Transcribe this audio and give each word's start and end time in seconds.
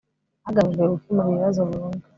hagamijwe 0.45 0.83
gukemura 0.93 1.29
ibibazo 1.31 1.59
burundu 1.69 2.03